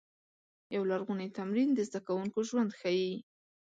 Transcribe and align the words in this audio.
یو 0.75 0.83
لرغونی 0.91 1.27
تمرین 1.37 1.69
د 1.73 1.79
زده 1.89 1.99
کوونکو 2.07 2.39
ژوند 2.49 2.71
ښيي. 2.79 3.13